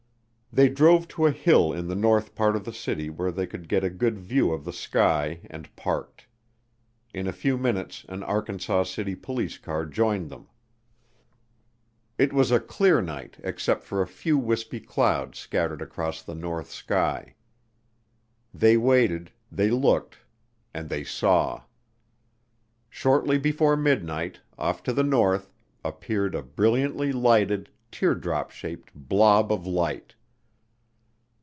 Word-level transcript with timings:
They 0.53 0.67
drove 0.67 1.07
to 1.07 1.27
a 1.27 1.31
hill 1.31 1.71
in 1.71 1.87
the 1.87 1.95
north 1.95 2.35
part 2.35 2.57
of 2.57 2.65
the 2.65 2.73
city 2.73 3.09
where 3.09 3.31
they 3.31 3.47
could 3.47 3.69
get 3.69 3.85
a 3.85 3.89
good 3.89 4.19
view 4.19 4.51
of 4.51 4.65
the 4.65 4.73
sky 4.73 5.39
and 5.49 5.73
parked. 5.77 6.27
In 7.13 7.25
a 7.25 7.31
few 7.31 7.57
minutes 7.57 8.05
an 8.09 8.21
Arkansas 8.23 8.83
City 8.83 9.15
police 9.15 9.57
car 9.57 9.85
joined 9.85 10.29
them. 10.29 10.49
It 12.17 12.33
was 12.33 12.51
a 12.51 12.59
clear 12.59 13.01
night 13.01 13.37
except 13.45 13.85
for 13.85 14.01
a 14.01 14.07
few 14.07 14.37
wispy 14.37 14.81
clouds 14.81 15.39
scattered 15.39 15.81
across 15.81 16.21
the 16.21 16.35
north 16.35 16.69
sky. 16.69 17.35
They 18.53 18.75
waited, 18.75 19.31
they 19.49 19.69
looked 19.71 20.17
and 20.73 20.89
they 20.89 21.05
saw. 21.05 21.63
Shortly 22.89 23.37
before 23.37 23.77
midnight, 23.77 24.41
off 24.59 24.83
to 24.83 24.91
the 24.91 25.01
north, 25.03 25.49
appeared 25.85 26.35
"a 26.35 26.41
brilliantly 26.43 27.13
lighted, 27.13 27.69
teardrop 27.89 28.51
shaped, 28.51 28.91
blob 28.93 29.49
of 29.49 29.65
light." 29.65 30.15